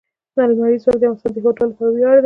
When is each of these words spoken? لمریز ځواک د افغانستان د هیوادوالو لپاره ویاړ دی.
لمریز 0.37 0.81
ځواک 0.83 0.97
د 1.01 1.03
افغانستان 1.05 1.31
د 1.33 1.37
هیوادوالو 1.37 1.71
لپاره 1.71 1.89
ویاړ 1.93 2.15
دی. 2.17 2.19